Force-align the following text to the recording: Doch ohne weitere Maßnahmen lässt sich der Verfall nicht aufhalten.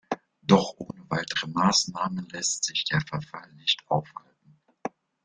Doch 0.41 0.73
ohne 0.79 1.03
weitere 1.11 1.45
Maßnahmen 1.45 2.27
lässt 2.29 2.63
sich 2.63 2.85
der 2.85 3.01
Verfall 3.01 3.53
nicht 3.53 3.83
aufhalten. 3.85 4.59